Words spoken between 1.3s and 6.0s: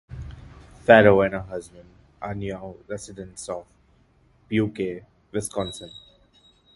her husband are now residents of Pewaukee, Wisconsin.